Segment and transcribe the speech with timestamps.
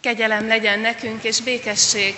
[0.00, 2.14] Kegyelem legyen nekünk, és békesség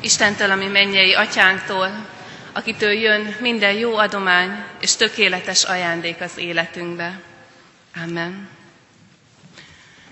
[0.00, 2.06] Istentől, ami mennyei atyánktól,
[2.52, 7.20] akitől jön minden jó adomány és tökéletes ajándék az életünkbe.
[8.02, 8.48] Amen.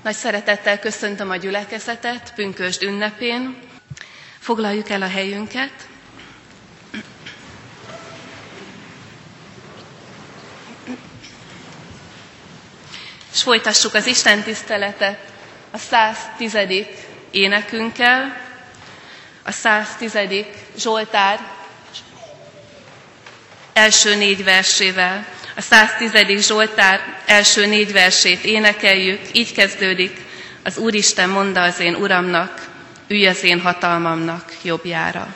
[0.03, 3.57] Nagy szeretettel köszöntöm a gyülekezetet pünkösd ünnepén.
[4.39, 5.73] Foglaljuk el a helyünket.
[13.33, 15.30] És folytassuk az Isten tiszteletet
[15.71, 16.57] a 110.
[17.31, 18.37] énekünkkel,
[19.43, 20.19] a 110.
[20.77, 21.39] Zsoltár
[23.73, 25.27] első négy versével.
[25.57, 26.47] A 110.
[26.47, 30.21] Zsoltár első négy versét énekeljük, így kezdődik,
[30.65, 32.69] az Úristen mondta az én Uramnak,
[33.09, 35.35] ülj az én hatalmamnak jobbjára.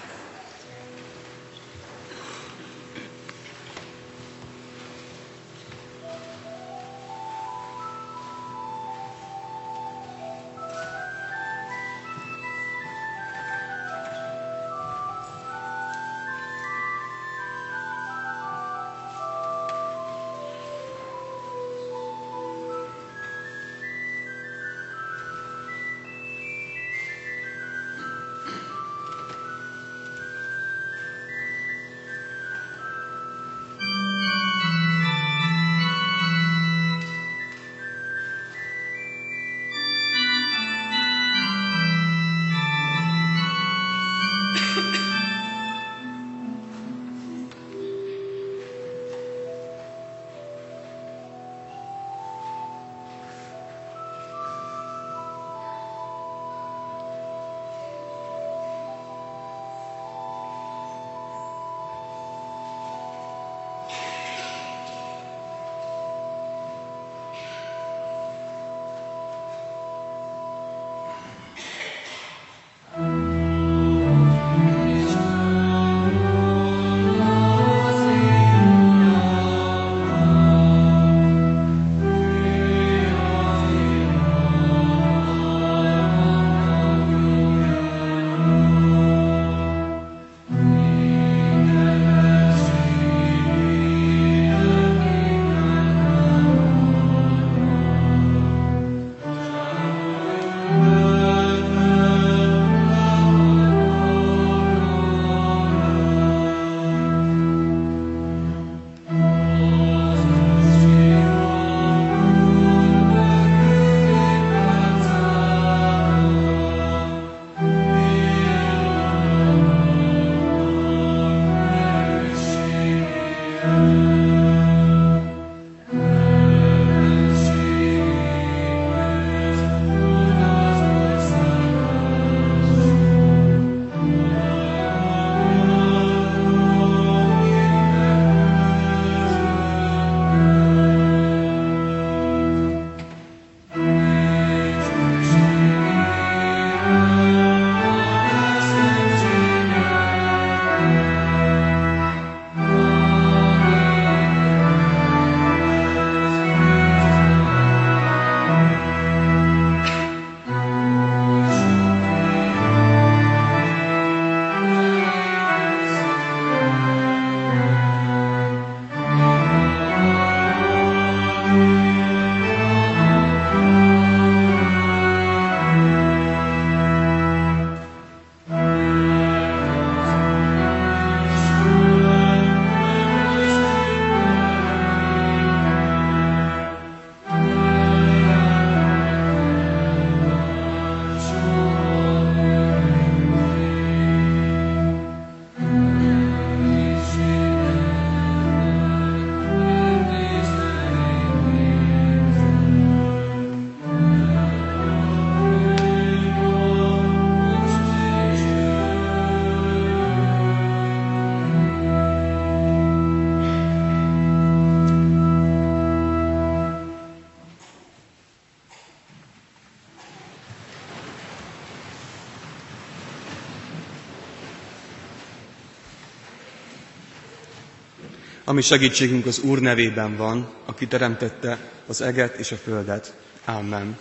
[228.55, 233.17] Ami segítségünk az Úr nevében van, aki teremtette az eget és a földet.
[233.45, 233.99] Amen.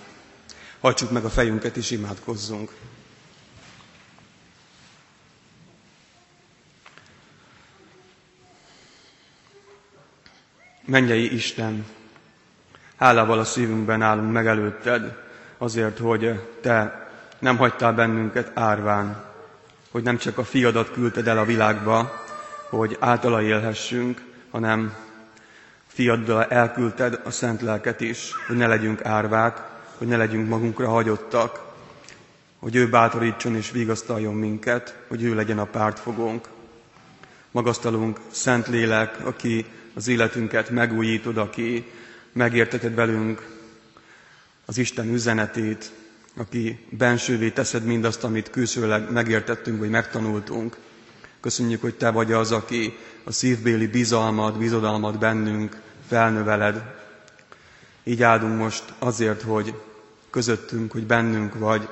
[0.80, 2.72] Hajtsuk meg a fejünket és imádkozzunk.
[10.86, 11.86] Mennyei Isten,
[12.96, 15.18] hálával a szívünkben állunk meg előtted,
[15.58, 17.08] azért, hogy Te
[17.40, 19.24] nem hagytál bennünket árván,
[19.92, 22.24] hogy nem csak a fiadat küldted el a világba,
[22.70, 24.96] hogy általa élhessünk, hanem
[25.88, 29.62] fiaddal elküldted a szent lelket is, hogy ne legyünk árvák,
[29.98, 31.62] hogy ne legyünk magunkra hagyottak,
[32.60, 36.48] hogy ő bátorítson és vigasztaljon minket, hogy ő legyen a pártfogónk.
[37.52, 41.92] Magasztalunk Szent Lélek, aki az életünket megújítod, aki
[42.32, 43.48] megérteted velünk
[44.66, 45.92] az Isten üzenetét,
[46.38, 50.78] aki bensővé teszed mindazt, amit külsőleg megértettünk, vagy megtanultunk.
[51.44, 56.82] Köszönjük, hogy Te vagy az, aki a szívbéli bizalmat, bizodalmat bennünk felnöveled.
[58.04, 59.74] Így áldunk most azért, hogy
[60.30, 61.88] közöttünk, hogy bennünk vagy,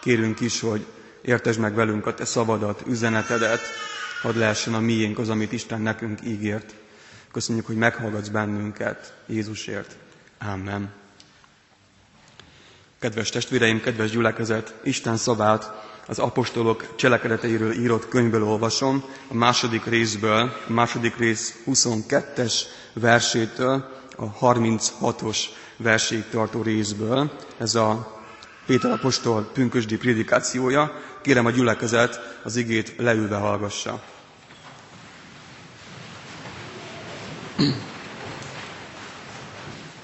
[0.00, 0.86] kérünk is, hogy
[1.22, 3.60] értesd meg velünk a Te szabadat, üzenetedet,
[4.22, 6.74] hadd lehessen a miénk az, amit Isten nekünk ígért.
[7.32, 9.96] Köszönjük, hogy meghallgatsz bennünket Jézusért.
[10.38, 10.92] Amen.
[12.98, 20.52] Kedves testvéreim, kedves gyülekezet, Isten szavát az apostolok cselekedeteiről írott könyvből olvasom, a második részből,
[20.68, 22.54] a második rész 22-es
[22.92, 25.38] versétől a 36-os
[25.76, 27.30] verséig tartó részből.
[27.58, 28.18] Ez a
[28.66, 30.92] Péter apostol pünkösdi prédikációja.
[31.22, 34.02] Kérem a gyülekezet az igét leülve hallgassa.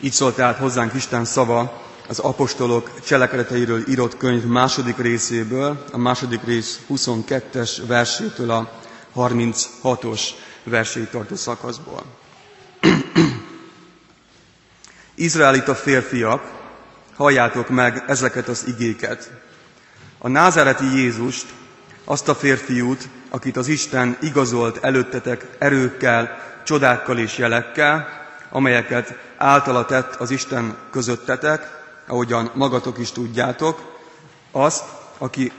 [0.00, 6.44] Így szólt tehát hozzánk Isten szava az apostolok cselekedeteiről írott könyv második részéből, a második
[6.44, 8.70] rész 22-es versétől a
[9.16, 10.20] 36-os
[10.64, 12.02] verséig tartó szakaszból.
[15.14, 16.42] Izraelita férfiak,
[17.16, 19.30] halljátok meg ezeket az igéket.
[20.18, 21.46] A názáreti Jézust,
[22.04, 28.08] azt a férfiút, akit az Isten igazolt előttetek erőkkel, csodákkal és jelekkel,
[28.50, 31.75] amelyeket általa tett az Isten közöttetek,
[32.06, 33.94] ahogyan magatok is tudjátok,
[34.52, 34.84] azt,
[35.18, 35.52] aki,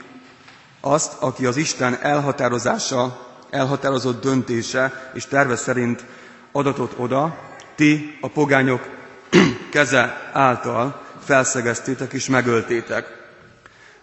[0.82, 6.06] azt, aki az Isten elhatározása, elhatározott döntése és terve szerint
[6.52, 7.38] adatot oda,
[7.76, 8.88] ti a pogányok
[9.72, 13.26] keze által felszegeztétek és megöltétek.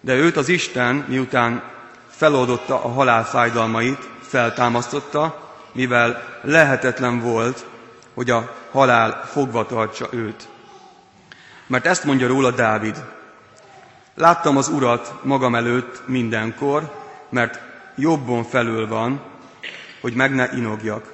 [0.00, 1.62] De őt az Isten, miután
[2.08, 7.67] feloldotta a halál fájdalmait, feltámasztotta, mivel lehetetlen volt,
[8.14, 10.49] hogy a halál fogva tartsa őt.
[11.66, 13.05] Mert ezt mondja róla Dávid.
[14.14, 16.93] Láttam az Urat magam előtt mindenkor,
[17.31, 17.61] mert
[17.96, 19.20] jobbon felül van,
[20.00, 21.12] hogy meg ne inogjak.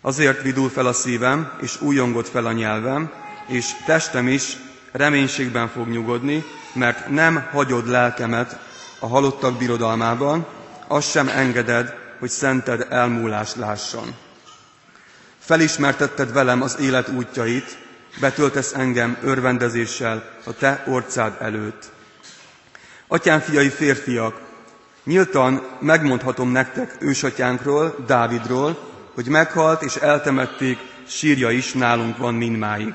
[0.00, 3.10] Azért vidul fel a szívem, és újongott fel a nyelvem,
[3.46, 4.56] és testem is
[4.92, 8.58] reménységben fog nyugodni, mert nem hagyod lelkemet
[8.98, 10.46] a halottak birodalmában,
[10.86, 14.14] azt sem engeded, hogy szented elmúlást lásson.
[15.38, 17.78] Felismertetted velem az élet útjait,
[18.20, 21.90] betöltesz engem örvendezéssel a te orcád előtt.
[23.06, 24.40] Atyám fiai férfiak,
[25.04, 28.78] nyíltan megmondhatom nektek ősatyánkról, Dávidról,
[29.14, 32.94] hogy meghalt és eltemették, sírja is nálunk van mindmáig.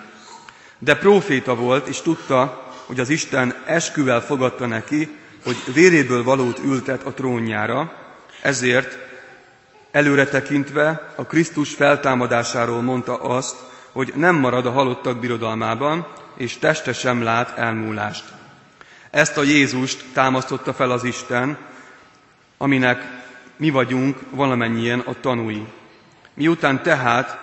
[0.80, 7.04] De próféta volt, és tudta, hogy az Isten esküvel fogadta neki, hogy véréből valót ültet
[7.04, 7.94] a trónjára,
[8.42, 8.98] ezért
[9.92, 13.56] előre tekintve a Krisztus feltámadásáról mondta azt,
[13.96, 16.08] hogy nem marad a halottak birodalmában,
[16.38, 18.24] és teste sem lát elmúlást.
[19.10, 21.58] Ezt a Jézust támasztotta fel az Isten,
[22.58, 23.04] aminek
[23.58, 25.66] mi vagyunk valamennyien a tanúi.
[26.34, 27.40] Miután tehát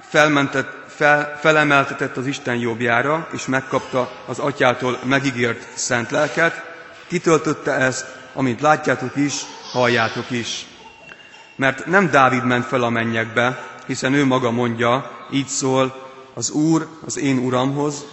[0.00, 6.64] felmentett, fel, felemeltetett az Isten jobbjára, és megkapta az atyától megígért szent lelket,
[7.06, 9.34] kitöltötte ezt, amint látjátok is,
[9.72, 10.66] halljátok is.
[11.56, 16.01] Mert nem Dávid ment fel a mennyekbe, hiszen ő maga mondja, így szól,
[16.34, 18.04] az Úr az én Uramhoz,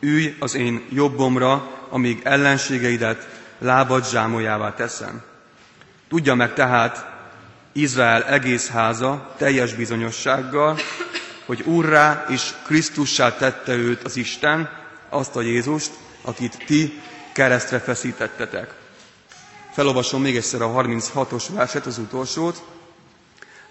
[0.00, 5.22] ülj az én jobbomra, amíg ellenségeidet lábad zsámolyává teszem.
[6.08, 7.06] Tudja meg tehát
[7.72, 10.78] Izrael egész háza teljes bizonyossággal,
[11.46, 14.70] hogy Úrrá és Krisztussá tette őt az Isten,
[15.08, 15.90] azt a Jézust,
[16.22, 17.00] akit ti
[17.32, 18.74] keresztre feszítettetek.
[19.72, 22.62] Felolvasom még egyszer a 36-os verset, az utolsót.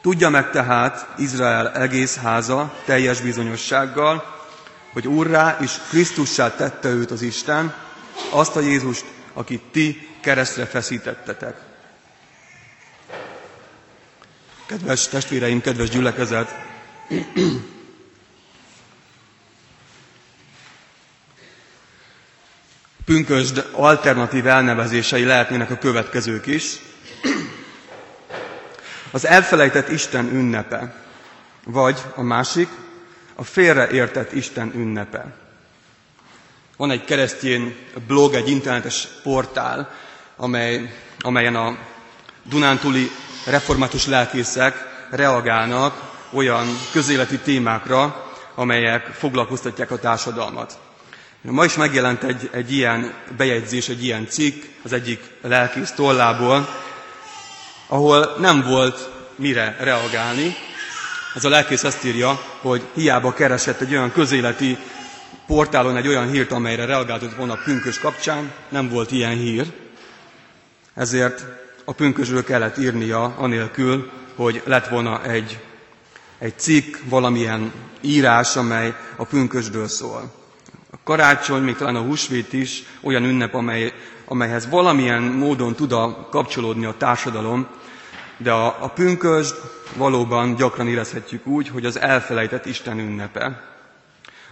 [0.08, 4.24] Tudja meg tehát Izrael egész háza teljes bizonyossággal,
[4.94, 7.74] hogy Úrrá és Krisztussá tette őt az Isten,
[8.30, 11.58] azt a Jézust, akit ti keresztre feszítettetek.
[14.66, 16.56] Kedves testvéreim, kedves gyülekezet!
[23.06, 26.87] Pünkösd alternatív elnevezései lehetnének a következők is.
[29.12, 30.96] Az elfelejtett Isten ünnepe,
[31.64, 32.68] vagy a másik,
[33.36, 35.26] a félreértett Isten ünnepe.
[36.78, 37.76] Van egy keresztjén
[38.08, 39.92] blog, egy internetes portál,
[40.36, 41.78] amely, amelyen a
[42.44, 43.12] Dunántúli
[43.46, 44.76] református lelkészek
[45.12, 50.80] reagálnak olyan közéleti témákra, amelyek foglalkoztatják a társadalmat.
[51.42, 56.68] Ma is megjelent egy, egy ilyen bejegyzés, egy ilyen cikk az egyik lelkész tollából,
[57.88, 60.56] ahol nem volt mire reagálni.
[61.36, 64.78] Ez a lelkész azt írja, hogy hiába keresett egy olyan közéleti
[65.48, 69.72] portálon egy olyan hírt, amelyre reagáltott volna a pünkös kapcsán, nem volt ilyen hír.
[70.94, 71.46] Ezért
[71.86, 75.60] a pünkösről kellett írnia anélkül, hogy lett volna egy,
[76.38, 80.32] egy cikk, valamilyen írás, amely a pünkösről szól.
[80.92, 83.94] A karácsony, még talán a húsvét is olyan ünnep, amely,
[84.26, 87.68] amelyhez valamilyen módon tud a kapcsolódni a társadalom,
[88.38, 89.50] de a, a pünkös
[89.96, 93.62] valóban gyakran érezhetjük úgy, hogy az elfelejtett Isten ünnepe.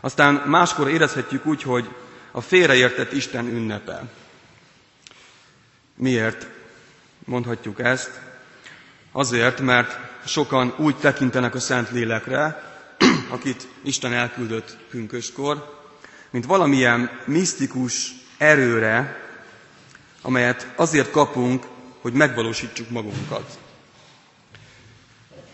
[0.01, 1.89] Aztán máskor érezhetjük úgy, hogy
[2.31, 4.03] a félreértett Isten ünnepe.
[5.95, 6.47] Miért
[7.25, 8.11] mondhatjuk ezt?
[9.11, 12.63] Azért, mert sokan úgy tekintenek a Szentlélekre,
[13.35, 15.83] akit Isten elküldött pünköskor,
[16.29, 19.23] mint valamilyen misztikus erőre,
[20.21, 21.65] amelyet azért kapunk,
[22.01, 23.57] hogy megvalósítsuk magunkat.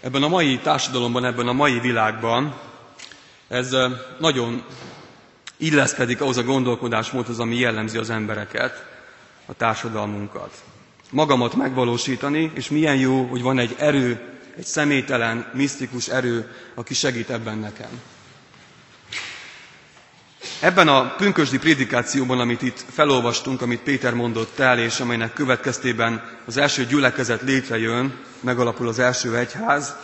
[0.01, 2.55] Ebben a mai társadalomban, ebben a mai világban
[3.47, 3.75] ez
[4.19, 4.63] nagyon
[5.57, 8.85] illeszkedik ahhoz a gondolkodásmódhoz, ami jellemzi az embereket,
[9.45, 10.63] a társadalmunkat.
[11.09, 14.19] Magamat megvalósítani, és milyen jó, hogy van egy erő,
[14.57, 18.01] egy személytelen, misztikus erő, aki segít ebben nekem.
[20.59, 26.57] Ebben a pünkösdi prédikációban, amit itt felolvastunk, amit Péter mondott el, és amelynek következtében az
[26.57, 29.95] első gyülekezet létrejön, megalapul az első egyház,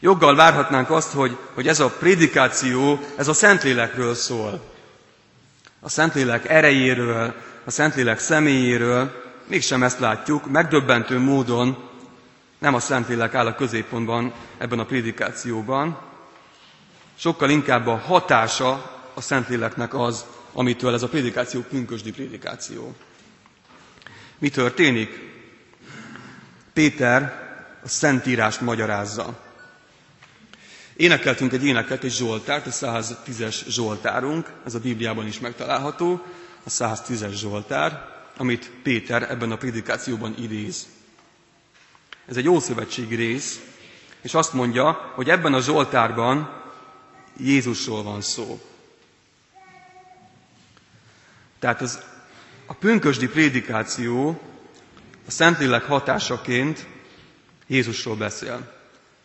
[0.00, 4.60] joggal várhatnánk azt, hogy, hogy ez a prédikáció, ez a Szentlélekről szól.
[5.80, 11.88] A Szentlélek erejéről, a Szentlélek személyéről, mégsem ezt látjuk, megdöbbentő módon
[12.58, 15.98] nem a Szentlélek áll a középpontban ebben a prédikációban,
[17.18, 22.94] sokkal inkább a hatása a Szentléleknek az, amitől ez a prédikáció pünkösdi prédikáció.
[24.38, 25.27] Mi történik?
[26.78, 27.46] Péter
[27.84, 29.38] a Szentírást magyarázza.
[30.96, 36.22] Énekeltünk egy éneket, egy Zsoltárt, a 110-es Zsoltárunk, ez a Bibliában is megtalálható,
[36.64, 40.86] a 110-es Zsoltár, amit Péter ebben a prédikációban idéz.
[42.26, 43.60] Ez egy ószövetségi rész,
[44.22, 46.62] és azt mondja, hogy ebben a Zsoltárban
[47.36, 48.60] Jézusról van szó.
[51.58, 52.02] Tehát az,
[52.66, 54.40] a pünkösdi prédikáció
[55.28, 56.86] a Szentlélek hatásaként
[57.66, 58.72] Jézusról beszél.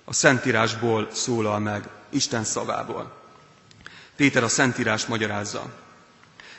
[0.06, 3.12] A Szentírásból szólal meg, Isten szavából.
[4.16, 5.64] Péter a Szentírás magyarázza.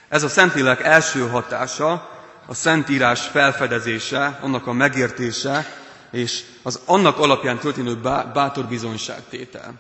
[0.08, 2.10] Ez a Szentlélek első hatása,
[2.46, 5.66] a Szentírás felfedezése, annak a megértése,
[6.10, 7.96] és az annak alapján történő
[8.34, 9.74] bátor bizonyságtétel.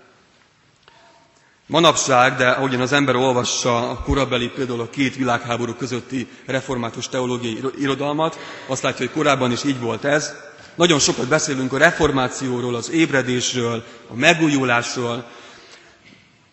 [1.66, 7.60] Manapság, de ahogyan az ember olvassa a korabeli, például a két világháború közötti református teológiai
[7.78, 10.34] irodalmat, azt látja, hogy korábban is így volt ez.
[10.74, 15.24] Nagyon sokat beszélünk a reformációról, az ébredésről, a megújulásról,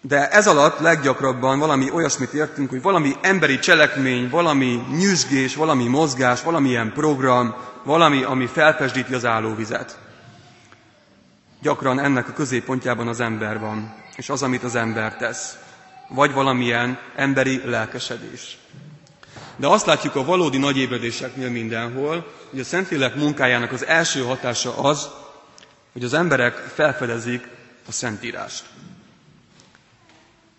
[0.01, 6.41] de ez alatt leggyakrabban valami olyasmit értünk, hogy valami emberi cselekmény, valami nyüzsgés, valami mozgás,
[6.41, 9.97] valamilyen program, valami, ami felpesdíti az állóvizet.
[11.61, 15.57] Gyakran ennek a középpontjában az ember van és az, amit az ember tesz.
[16.07, 18.57] Vagy valamilyen emberi lelkesedés.
[19.55, 24.77] De azt látjuk a valódi nagy ébredéseknél mindenhol, hogy a Szentlélek munkájának az első hatása
[24.77, 25.09] az,
[25.93, 27.47] hogy az emberek felfedezik
[27.87, 28.63] a Szentírást.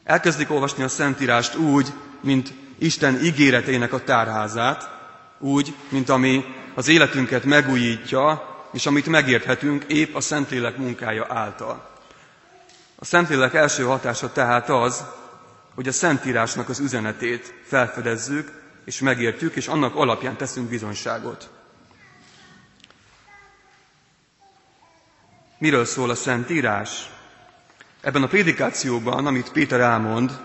[0.04, 1.88] Elkezdik olvasni a Szentírást úgy,
[2.20, 4.90] mint Isten ígéretének a tárházát,
[5.38, 6.44] úgy, mint ami
[6.74, 11.90] az életünket megújítja, és amit megérthetünk épp a Szentlélek munkája által.
[12.96, 15.04] A Szentlélek első hatása tehát az,
[15.74, 21.50] hogy a Szentírásnak az üzenetét felfedezzük, és megértjük, és annak alapján teszünk bizonyságot.
[25.58, 27.10] Miről szól a Szentírás?
[28.00, 30.40] Ebben a prédikációban, amit Péter elmond,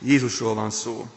[0.00, 1.10] Jézusról van szó.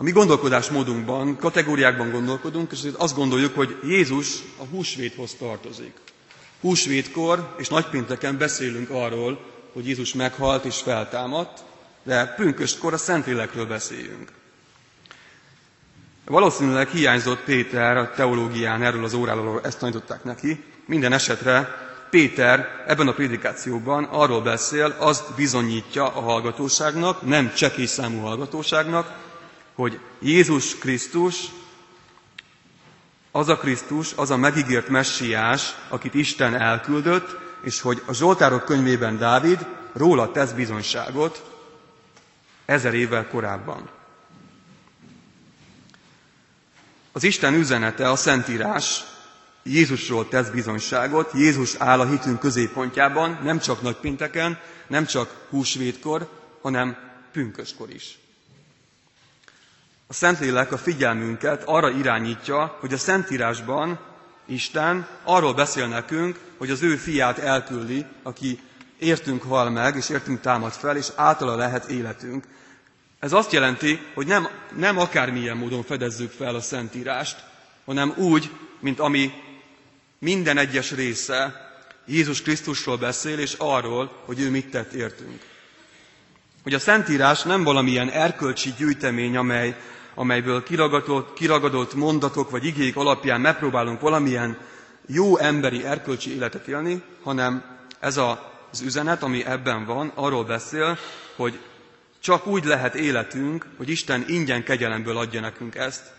[0.00, 5.92] A mi gondolkodásmódunkban, kategóriákban gondolkodunk, és azt gondoljuk, hogy Jézus a húsvéthoz tartozik.
[6.60, 9.40] Húsvétkor és nagypénteken beszélünk arról,
[9.72, 11.64] hogy Jézus meghalt és feltámadt,
[12.02, 14.32] de pünköstkor a Szentlélekről beszéljünk.
[16.24, 20.64] Valószínűleg hiányzott Péter a teológián erről az óráról, ezt tanították neki.
[20.86, 21.68] Minden esetre
[22.10, 29.28] Péter ebben a prédikációban arról beszél, azt bizonyítja a hallgatóságnak, nem csekély számú hallgatóságnak,
[29.80, 31.44] hogy Jézus Krisztus
[33.30, 39.18] az a Krisztus, az a megígért messiás, akit Isten elküldött, és hogy a Zsoltárok könyvében
[39.18, 41.44] Dávid róla tesz bizonyságot
[42.64, 43.88] ezer évvel korábban.
[47.12, 49.04] Az Isten üzenete, a Szentírás
[49.62, 56.28] Jézusról tesz bizonyságot, Jézus áll a hitünk középpontjában, nem csak nagypinteken, nem csak húsvétkor,
[56.62, 56.96] hanem
[57.32, 58.18] pünköskor is.
[60.10, 63.98] A Szentlélek a figyelmünket arra irányítja, hogy a Szentírásban
[64.46, 68.60] Isten arról beszél nekünk, hogy az ő fiát elküldi, aki
[68.98, 72.44] értünk hal meg, és értünk támad fel, és általa lehet életünk.
[73.18, 77.44] Ez azt jelenti, hogy nem, nem akármilyen módon fedezzük fel a Szentírást,
[77.84, 78.50] hanem úgy,
[78.80, 79.32] mint ami
[80.18, 81.70] minden egyes része
[82.06, 85.40] Jézus Krisztusról beszél, és arról, hogy ő mit tett értünk.
[86.62, 89.76] Hogy a Szentírás nem valamilyen erkölcsi gyűjtemény, amely
[90.14, 94.58] amelyből kiragadott, kiragadott mondatok vagy igék alapján megpróbálunk valamilyen
[95.06, 100.98] jó emberi erkölcsi életet élni, hanem ez az üzenet, ami ebben van, arról beszél,
[101.36, 101.58] hogy
[102.20, 106.12] csak úgy lehet életünk, hogy Isten ingyen kegyelemből adja nekünk ezt,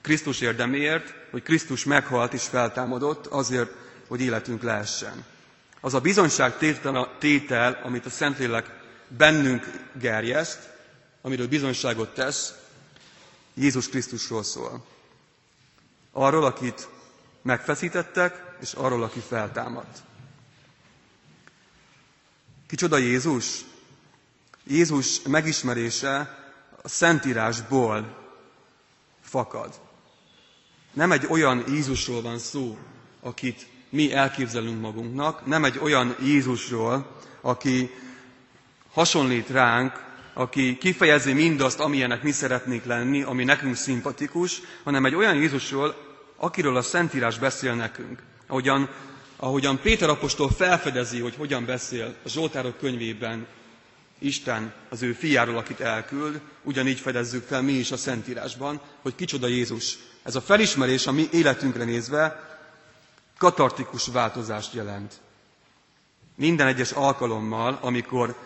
[0.00, 3.70] Krisztus érdeméért, hogy Krisztus meghalt és feltámadott azért,
[4.08, 5.24] hogy életünk lehessen.
[5.80, 6.54] Az a bizonyság
[7.18, 8.70] tétel, amit a Szentlélek
[9.08, 10.68] bennünk gerjeszt,
[11.22, 12.54] amiről bizonyságot tesz,
[13.60, 14.84] Jézus Krisztusról szól.
[16.12, 16.88] Arról, akit
[17.42, 20.02] megfeszítettek, és arról, aki feltámadt.
[22.66, 23.64] Kicsoda Jézus?
[24.66, 26.38] Jézus megismerése
[26.82, 28.16] a Szentírásból
[29.22, 29.80] fakad.
[30.92, 32.78] Nem egy olyan Jézusról van szó,
[33.20, 37.90] akit mi elképzelünk magunknak, nem egy olyan Jézusról, aki
[38.92, 45.34] hasonlít ránk, aki kifejezi mindazt, amilyenek mi szeretnénk lenni, ami nekünk szimpatikus, hanem egy olyan
[45.34, 45.94] Jézusról,
[46.36, 48.22] akiről a Szentírás beszél nekünk.
[48.46, 48.88] Ahogyan,
[49.36, 53.46] ahogyan Péter apostol felfedezi, hogy hogyan beszél a Zsoltárok könyvében
[54.18, 59.46] Isten az ő fiáról, akit elküld, ugyanígy fedezzük fel mi is a Szentírásban, hogy kicsoda
[59.46, 59.98] Jézus.
[60.22, 62.48] Ez a felismerés a mi életünkre nézve
[63.38, 65.20] katartikus változást jelent.
[66.36, 68.36] Minden egyes alkalommal, amikor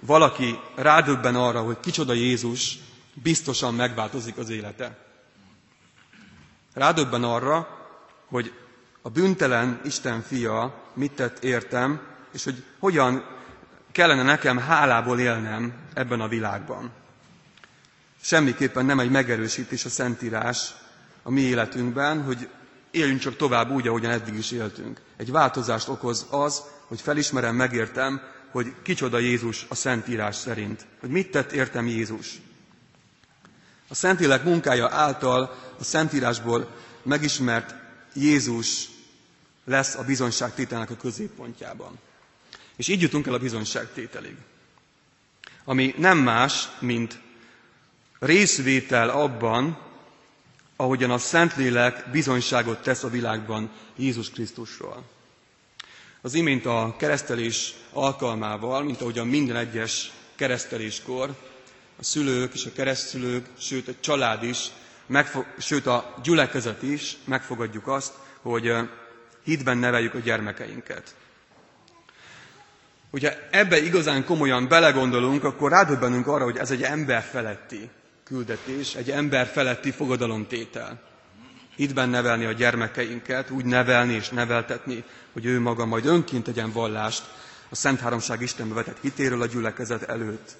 [0.00, 2.78] valaki rádöbben arra, hogy kicsoda Jézus,
[3.14, 4.98] biztosan megváltozik az élete.
[6.74, 7.68] Rádöbben arra,
[8.26, 8.52] hogy
[9.02, 12.00] a büntelen Isten fia mit tett értem,
[12.32, 13.24] és hogy hogyan
[13.92, 16.90] kellene nekem hálából élnem ebben a világban.
[18.20, 20.74] Semmiképpen nem egy megerősítés a Szentírás
[21.22, 22.48] a mi életünkben, hogy
[22.90, 25.00] éljünk csak tovább úgy, ahogyan eddig is éltünk.
[25.16, 28.20] Egy változást okoz az, hogy felismerem, megértem,
[28.54, 30.86] hogy kicsoda Jézus a Szentírás szerint.
[31.00, 32.40] Hogy mit tett értem Jézus.
[33.88, 37.74] A Szentlélek munkája által a Szentírásból megismert
[38.12, 38.88] Jézus
[39.64, 41.98] lesz a bizonyságtételnek a középpontjában.
[42.76, 44.36] És így jutunk el a bizonyságtételig.
[45.64, 47.20] Ami nem más, mint
[48.18, 49.78] részvétel abban,
[50.76, 55.13] ahogyan a Szentlélek bizonyságot tesz a világban Jézus Krisztusról.
[56.24, 61.30] Az imént a keresztelés alkalmával, mint ahogyan minden egyes kereszteléskor,
[61.98, 64.66] a szülők és a keresztülők, sőt a család is,
[65.06, 68.72] megfog, sőt a gyülekezet is megfogadjuk azt, hogy
[69.42, 71.14] hitben neveljük a gyermekeinket.
[73.10, 77.90] Hogyha ebbe igazán komolyan belegondolunk, akkor rádöbbenünk arra, hogy ez egy ember feletti
[78.24, 81.00] küldetés, egy ember feletti fogadalomtétel
[81.76, 87.22] hitben nevelni a gyermekeinket, úgy nevelni és neveltetni, hogy ő maga majd önként tegyen vallást
[87.68, 90.56] a Szent Háromság Istenbe vetett hitéről a gyülekezet előtt.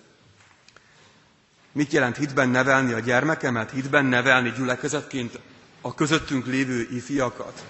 [1.73, 5.39] Mit jelent hitben nevelni a gyermekemet, hitben nevelni gyülekezetként
[5.81, 7.65] a közöttünk lévő ifjakat?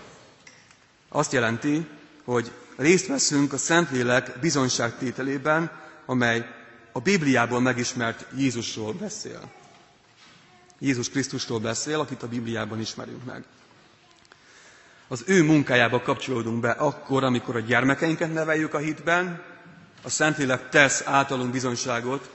[1.09, 1.87] Azt jelenti,
[2.25, 5.71] hogy részt veszünk a Szentlélek bizonyságtételében,
[6.07, 6.47] amely
[6.93, 9.41] a Bibliából megismert Jézusról beszél.
[10.79, 13.45] Jézus Krisztusról beszél, akit a Bibliában ismerünk meg.
[15.09, 19.43] Az ő munkájába kapcsolódunk be akkor, amikor a gyermekeinket neveljük a hitben,
[20.03, 22.31] a Szentlélek tesz általunk bizonyságot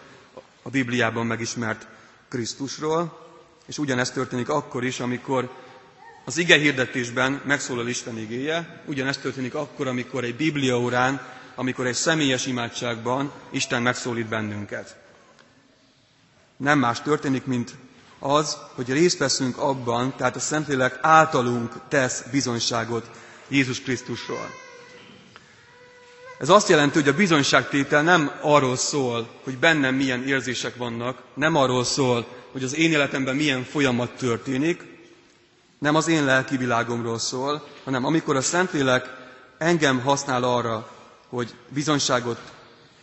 [0.62, 1.88] a Bibliában megismert
[2.28, 3.28] Krisztusról,
[3.66, 5.50] és ugyanezt történik akkor is, amikor
[6.26, 11.22] az ige hirdetésben megszólal Isten igéje, ugyanezt történik akkor, amikor egy Biblia órán,
[11.56, 14.98] amikor egy személyes imádságban Isten megszólít bennünket.
[16.58, 17.76] Nem más történik, mint
[18.20, 23.10] az, hogy részt veszünk abban, tehát a Szentlélek általunk tesz bizonyságot
[23.48, 24.50] Jézus Krisztusról.
[26.40, 31.56] Ez azt jelenti, hogy a bizonyságtétel nem arról szól, hogy bennem milyen érzések vannak, nem
[31.56, 34.84] arról szól, hogy az én életemben milyen folyamat történik,
[35.80, 39.10] nem az én lelki világomról szól, hanem amikor a Szentlélek
[39.58, 40.90] engem használ arra,
[41.30, 42.40] hogy bizonyságot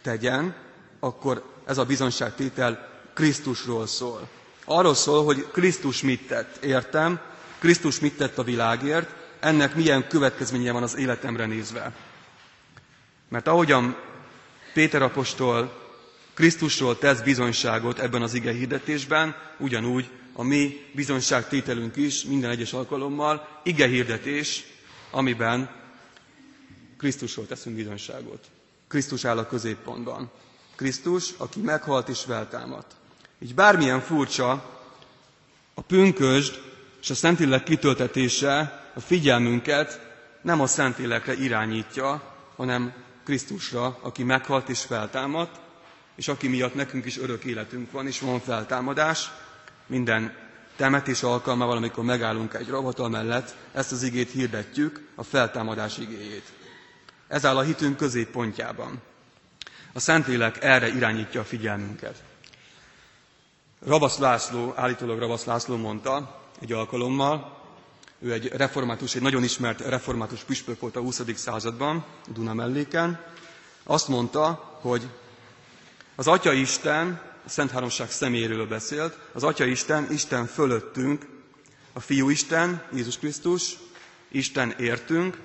[0.03, 0.55] tegyen,
[1.01, 4.29] akkor ez a bizonyságtétel Krisztusról szól.
[4.69, 7.21] Arról szól, hogy Krisztus mit tett, értem,
[7.59, 9.09] Krisztus mit tett a világért,
[9.41, 11.93] ennek milyen következménye van az életemre nézve.
[13.29, 13.97] Mert ahogyan
[14.73, 15.85] Péter apostol
[16.35, 23.61] Krisztusról tesz bizonyságot ebben az ige hirdetésben, ugyanúgy a mi bizonyságtételünk is minden egyes alkalommal
[23.63, 24.65] ige hirdetés,
[25.11, 25.71] amiben
[26.99, 28.45] Krisztusról teszünk bizonyságot.
[28.89, 30.31] Krisztus áll a középpontban.
[30.77, 32.95] Krisztus, aki meghalt és feltámadt.
[33.39, 34.51] Így bármilyen furcsa,
[35.75, 36.63] a pünkösd
[37.03, 40.01] és a Szentlélek kitöltetése a figyelmünket
[40.43, 42.93] nem a Szentlélekre irányítja, hanem
[43.25, 45.61] Krisztusra, aki meghalt és feltámadt,
[46.15, 49.31] és aki miatt nekünk is örök életünk van, és van feltámadás.
[49.87, 50.35] Minden
[50.77, 56.53] temetés alkalmával, amikor megállunk egy ravatal mellett, ezt az igét hirdetjük, a feltámadás igéjét.
[57.29, 59.03] Ez áll a hitünk középpontjában.
[59.93, 62.23] A Szentlélek erre irányítja a figyelmünket.
[63.85, 67.61] Ravasz László, állítólag Ravasz László mondta egy alkalommal,
[68.19, 71.23] ő egy református, egy nagyon ismert református püspök volt a 20.
[71.35, 73.25] században, Duna melléken,
[73.83, 75.07] azt mondta, hogy
[76.15, 81.27] az Atya Isten, a Szent Háromság személyéről beszélt, az Atya Isten, Isten fölöttünk,
[81.93, 83.79] a Fiú Isten, Jézus Krisztus,
[84.29, 85.39] Isten értünk,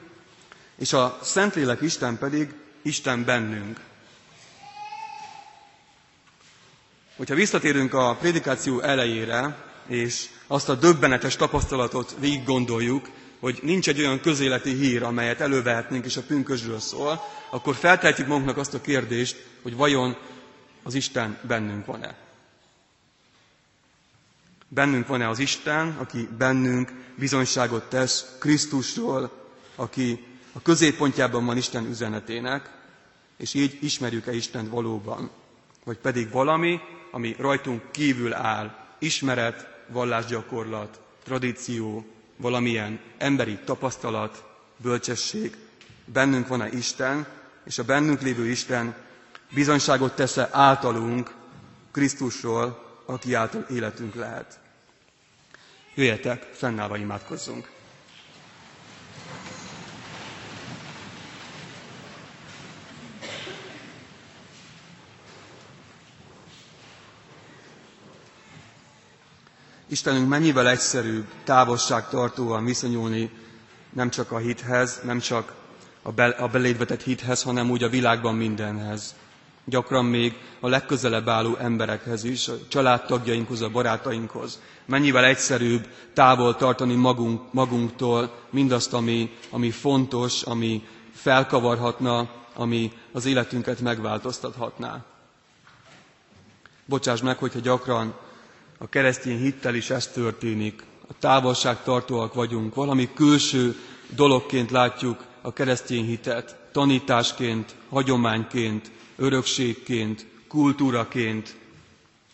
[0.77, 3.79] és a Szentlélek Isten pedig Isten bennünk.
[7.21, 13.99] Hogyha visszatérünk a prédikáció elejére, és azt a döbbenetes tapasztalatot végig gondoljuk, hogy nincs egy
[13.99, 19.45] olyan közéleti hír, amelyet elővehetnénk, és a pünkösdről szól, akkor feltehetjük magunknak azt a kérdést,
[19.61, 20.17] hogy vajon
[20.83, 22.15] az Isten bennünk van-e.
[24.67, 29.31] Bennünk van-e az Isten, aki bennünk bizonyságot tesz Krisztusról,
[29.75, 32.69] aki a középpontjában van Isten üzenetének,
[33.37, 35.29] és így ismerjük-e Istent valóban.
[35.83, 36.79] Vagy pedig valami,
[37.11, 42.05] ami rajtunk kívül áll, ismeret, vallásgyakorlat, tradíció,
[42.37, 44.43] valamilyen emberi tapasztalat,
[44.77, 45.55] bölcsesség.
[46.05, 47.27] Bennünk van-e Isten,
[47.63, 48.95] és a bennünk lévő Isten
[49.53, 51.33] bizonyságot tesz-e általunk
[51.91, 54.59] Krisztusról, aki által életünk lehet.
[55.95, 57.80] Jöjjetek, fennállva imádkozzunk!
[69.91, 73.29] Istenünk mennyivel egyszerűbb távolságtartóan viszonyulni
[73.93, 75.53] nem csak a hithez, nem csak
[76.01, 79.15] a, be, a belédvetett hithez, hanem úgy a világban mindenhez.
[79.65, 84.59] Gyakran még a legközelebb álló emberekhez is, a családtagjainkhoz, a barátainkhoz.
[84.85, 93.79] Mennyivel egyszerűbb távol tartani magunk, magunktól mindazt, ami, ami fontos, ami felkavarhatna, ami az életünket
[93.79, 95.03] megváltoztathatná.
[96.85, 98.13] Bocsáss meg, hogyha gyakran
[98.81, 100.83] a keresztény hittel is ez történik.
[101.07, 103.75] A távolságtartóak vagyunk, valami külső
[104.09, 111.55] dologként látjuk a keresztény hitet, tanításként, hagyományként, örökségként, kultúraként,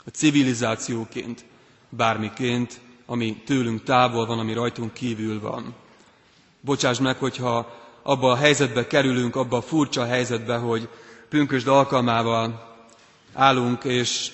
[0.05, 1.45] a civilizációként,
[1.89, 5.73] bármiként, ami tőlünk távol van, ami rajtunk kívül van.
[6.61, 10.89] Bocsáss meg, hogyha abba a helyzetbe kerülünk, abba a furcsa helyzetbe, hogy
[11.29, 12.75] pünkösd alkalmával
[13.33, 14.31] állunk, és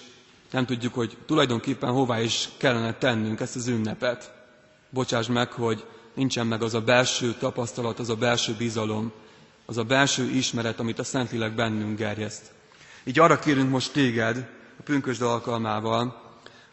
[0.54, 4.34] nem tudjuk, hogy tulajdonképpen hová is kellene tennünk ezt az ünnepet.
[4.90, 9.12] Bocsáss meg, hogy nincsen meg az a belső tapasztalat, az a belső bizalom,
[9.66, 12.52] az a belső ismeret, amit a Szentlélek bennünk gerjeszt.
[13.04, 14.38] Így arra kérünk most téged,
[14.80, 16.22] a pünkösd alkalmával,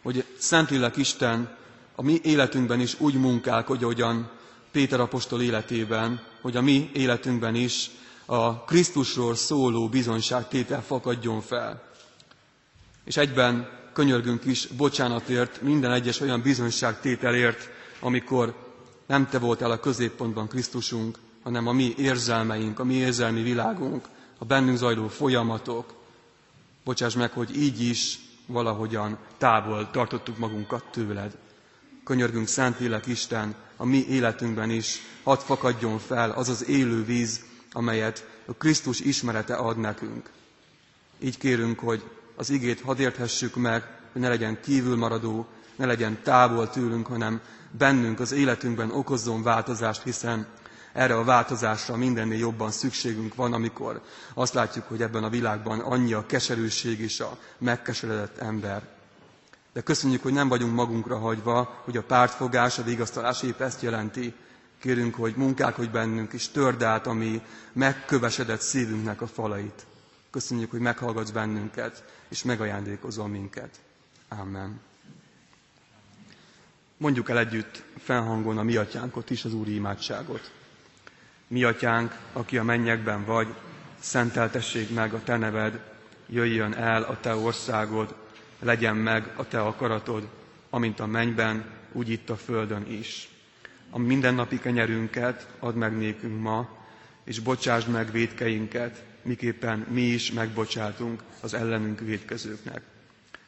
[0.02, 1.56] hogy Szentlélek Isten
[1.94, 4.30] a mi életünkben is úgy munkálkodj, ahogyan
[4.72, 7.90] Péter apostol életében, hogy a mi életünkben is
[8.26, 11.89] a Krisztusról szóló bizonyságtétel fakadjon fel
[13.10, 17.68] és egyben könyörgünk is bocsánatért, minden egyes olyan bizonyságtételért,
[18.00, 18.54] amikor
[19.06, 24.04] nem te voltál a középpontban Krisztusunk, hanem a mi érzelmeink, a mi érzelmi világunk,
[24.38, 25.94] a bennünk zajló folyamatok.
[26.84, 31.36] Bocsáss meg, hogy így is valahogyan távol tartottuk magunkat tőled.
[32.04, 38.26] Könyörgünk, Szentlélek Isten, a mi életünkben is hadd fakadjon fel az az élő víz, amelyet
[38.46, 40.30] a Krisztus ismerete ad nekünk.
[41.18, 42.02] Így kérünk, hogy
[42.40, 47.40] az igét hadd érthessük meg, hogy ne legyen kívülmaradó, ne legyen távol tőlünk, hanem
[47.78, 50.46] bennünk, az életünkben okozzon változást, hiszen
[50.92, 54.00] erre a változásra mindennél jobban szükségünk van, amikor
[54.34, 58.82] azt látjuk, hogy ebben a világban annyi a keserűség és a megkeseredett ember.
[59.72, 64.34] De köszönjük, hogy nem vagyunk magunkra hagyva, hogy a pártfogás, a vigasztalás épp ezt jelenti.
[64.78, 69.86] Kérünk, hogy munkálkodj bennünk, és törd át a mi megkövesedett szívünknek a falait.
[70.30, 73.80] Köszönjük, hogy meghallgatsz bennünket, és megajándékozol minket.
[74.28, 74.80] Amen.
[76.96, 80.52] Mondjuk el együtt felhangon a mi atyánkot is, az Úri imádságot.
[81.46, 83.54] Mi atyánk, aki a mennyekben vagy,
[84.00, 85.80] szenteltessék meg a te neved,
[86.26, 88.14] jöjjön el a te országod,
[88.58, 90.28] legyen meg a te akaratod,
[90.70, 93.28] amint a mennyben, úgy itt a földön is.
[93.90, 96.68] A mindennapi kenyerünket add meg nékünk ma,
[97.24, 102.82] és bocsásd meg védkeinket, miképpen mi is megbocsátunk az ellenünk védkezőknek.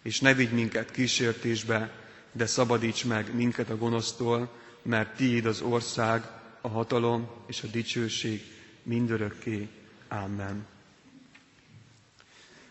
[0.03, 1.91] És ne vigy minket kísértésbe,
[2.33, 6.23] de szabadíts meg minket a gonosztól, mert tiéd az ország,
[6.61, 8.43] a hatalom és a dicsőség
[8.83, 9.69] mindörökké.
[10.09, 10.67] Amen.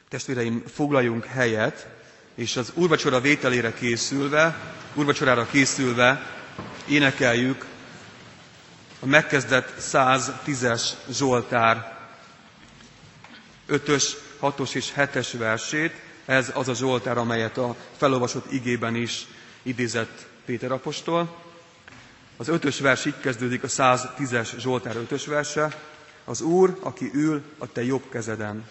[0.09, 1.87] Testvéreim, foglaljunk helyet,
[2.35, 6.21] és az úrvacsora vételére készülve, úrvacsorára készülve
[6.89, 7.65] énekeljük
[8.99, 11.90] a megkezdett 110-es Zsoltár
[13.69, 14.03] 5-ös,
[14.41, 15.93] 6-os és 7-es versét.
[16.25, 19.27] Ez az a Zsoltár, amelyet a felolvasott igében is
[19.63, 21.37] idézett Péter apostol.
[22.37, 25.79] Az ötös vers így kezdődik, a 110-es Zsoltár ötös verse.
[26.25, 28.67] Az Úr, aki ül a te jobb kezeden,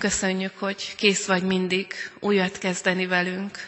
[0.00, 3.58] köszönjük, hogy kész vagy mindig újat kezdeni velünk.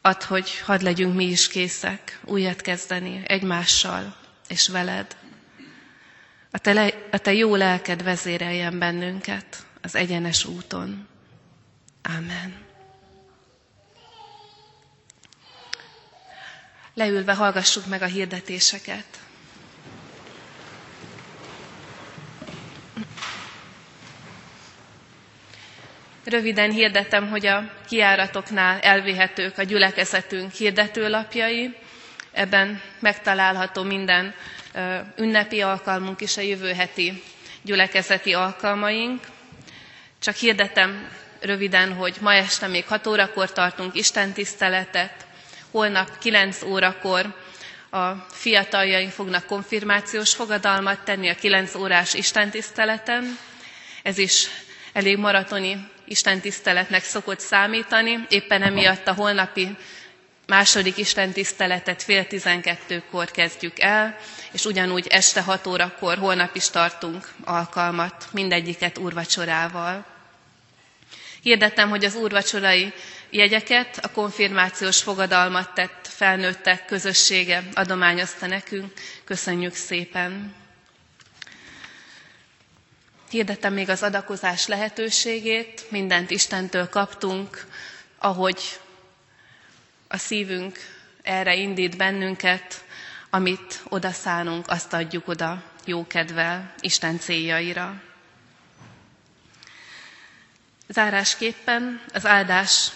[0.00, 4.16] Add, hogy hadd legyünk mi is készek újat kezdeni egymással
[4.48, 5.16] és veled.
[6.50, 11.08] A te, le, a te jó lelked vezéreljen bennünket az egyenes úton.
[12.02, 12.54] Amen.
[16.94, 19.23] Leülve hallgassuk meg a hirdetéseket.
[26.24, 31.74] Röviden hirdetem, hogy a kiáratoknál elvihetők a gyülekezetünk hirdetőlapjai.
[32.32, 34.34] Ebben megtalálható minden
[35.16, 37.22] ünnepi alkalmunk és a jövő heti
[37.62, 39.20] gyülekezeti alkalmaink.
[40.20, 41.08] Csak hirdetem
[41.40, 45.26] röviden, hogy ma este még 6 órakor tartunk Isten tiszteletet,
[45.70, 47.34] holnap 9 órakor
[47.90, 53.38] a fiataljaink fognak konfirmációs fogadalmat tenni a 9 órás istentiszteleten.
[54.02, 54.46] Ez is
[54.92, 59.76] elég maratoni istentiszteletnek szokott számítani, éppen emiatt a holnapi
[60.46, 64.16] második istentiszteletet fél tizenkettőkor kezdjük el,
[64.52, 70.04] és ugyanúgy este hat órakor holnap is tartunk alkalmat, mindegyiket úrvacsorával.
[71.42, 72.92] Hirdettem, hogy az úrvacsorai
[73.30, 78.92] jegyeket a konfirmációs fogadalmat tett felnőttek közössége adományozta nekünk.
[79.24, 80.54] Köszönjük szépen!
[83.34, 87.66] Hirdettem még az adakozás lehetőségét, mindent Istentől kaptunk,
[88.18, 88.80] ahogy
[90.08, 90.78] a szívünk
[91.22, 92.84] erre indít bennünket,
[93.30, 98.02] amit odaszánunk, azt adjuk oda jókedvel Isten céljaira.
[100.88, 102.90] Zárásképpen az áldás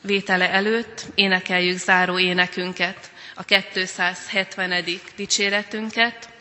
[0.00, 4.84] vétele előtt énekeljük záró énekünket, a 270.
[5.16, 6.31] dicséretünket.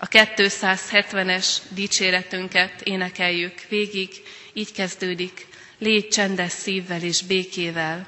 [0.00, 4.10] A 270-es dicséretünket énekeljük végig,
[4.52, 5.46] így kezdődik,
[5.78, 8.06] légy csendes szívvel és békével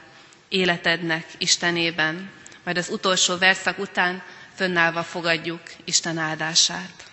[0.48, 2.30] életednek Istenében.
[2.64, 4.22] Majd az utolsó verszak után
[4.54, 7.09] fönnállva fogadjuk Isten áldását.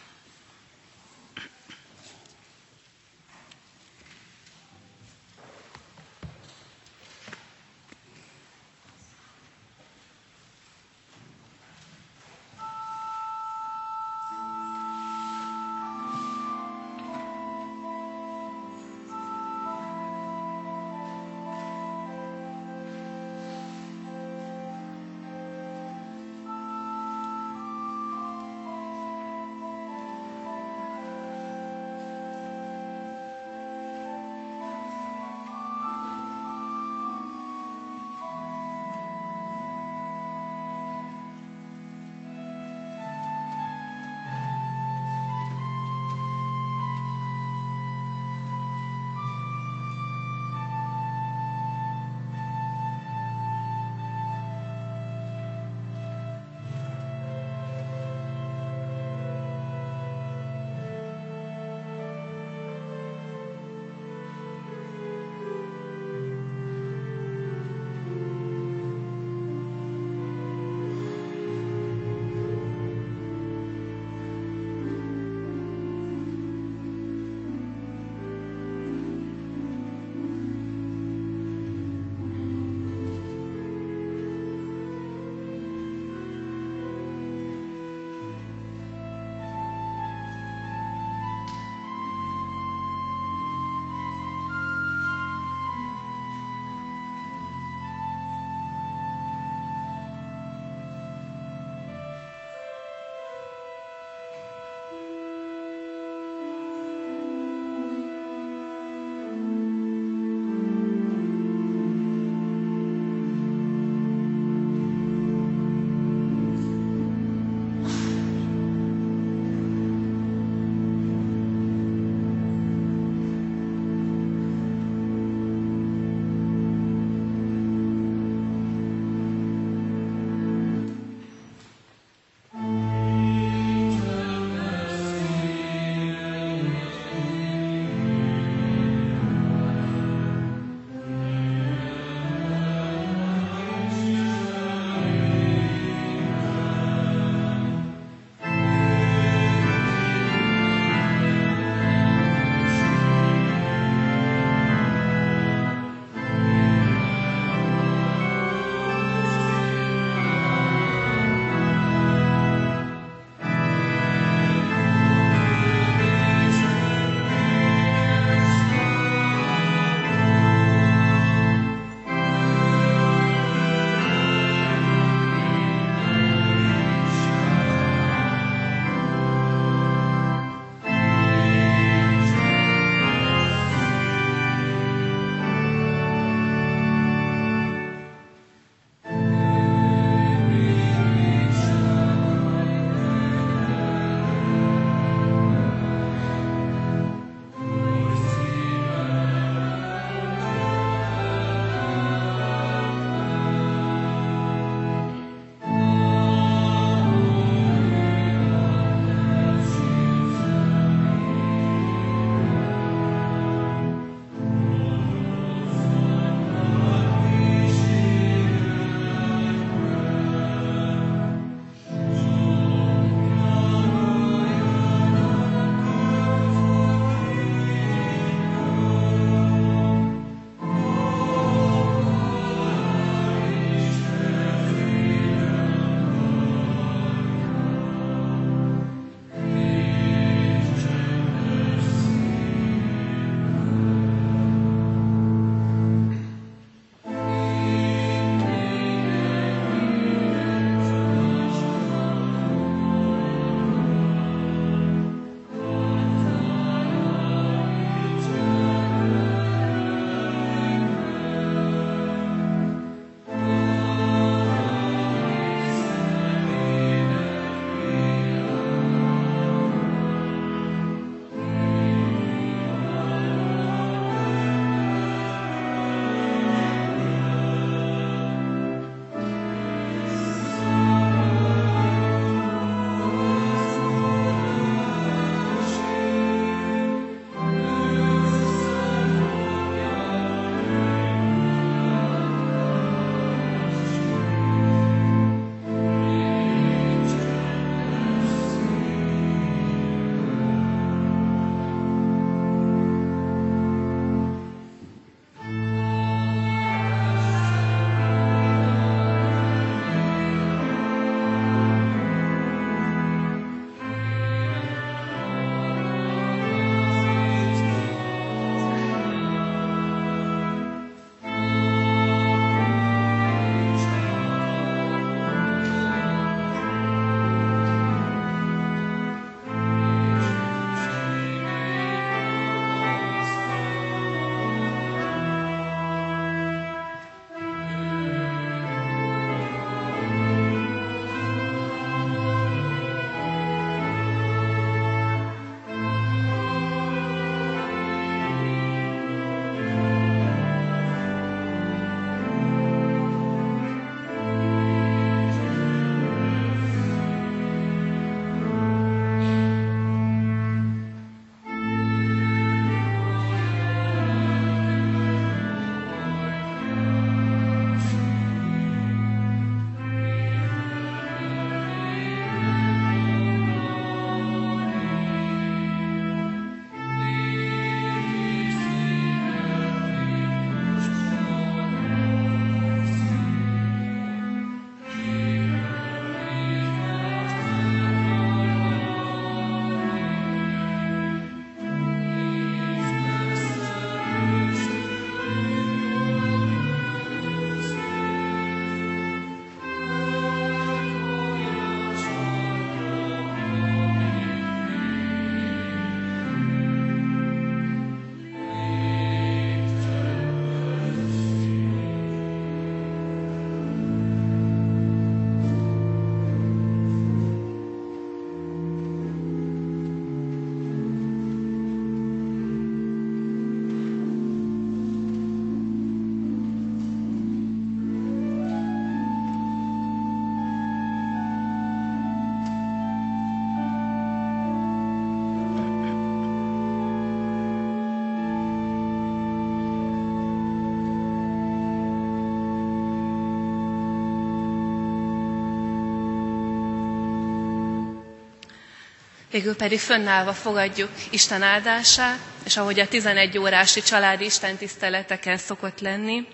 [449.38, 455.80] Végül pedig fönnállva fogadjuk Isten áldását, és ahogy a 11 órási családi Isten tiszteleteken szokott
[455.80, 456.28] lenni,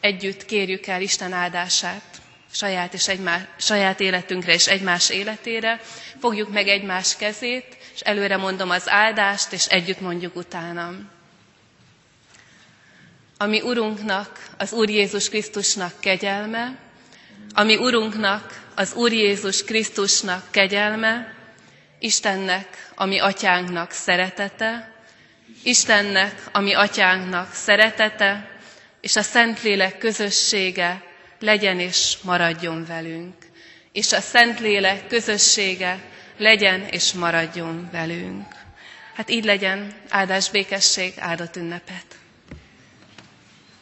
[0.00, 2.02] együtt kérjük el Isten áldását
[2.52, 5.80] saját, és egymás, saját életünkre és egymás életére,
[6.20, 11.10] fogjuk meg egymás kezét, és előre mondom az áldást, és együtt mondjuk utánam.
[13.36, 16.78] Ami Urunknak, az Úr Jézus Krisztusnak kegyelme,
[17.52, 21.33] ami Urunknak, az Úr Jézus Krisztusnak kegyelme,
[22.04, 24.92] Istennek, ami atyánknak szeretete,
[25.62, 28.50] Istennek, ami atyánknak szeretete,
[29.00, 31.02] és a Szentlélek közössége
[31.40, 33.34] legyen és maradjon velünk.
[33.92, 35.98] És a Szentlélek közössége
[36.36, 38.54] legyen és maradjon velünk.
[39.14, 42.06] Hát így legyen, áldás békesség, áldott ünnepet!